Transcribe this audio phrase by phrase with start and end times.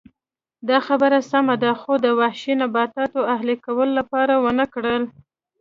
[0.69, 5.03] دا خبره سمه ده خو د وحشي نباتاتو اهلي کولو لپاره ونه کړل